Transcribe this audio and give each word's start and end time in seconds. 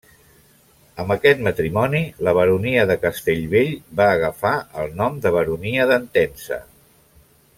Amb 1.01 1.13
aquest 1.15 1.43
matrimoni 1.47 1.99
la 2.27 2.33
baronia 2.37 2.87
de 2.93 2.95
Castellvell 3.03 3.69
va 4.01 4.09
agafar 4.15 4.55
el 4.85 4.99
nom 5.03 5.23
de 5.27 5.37
baronia 5.39 5.89
d'Entença. 5.93 6.61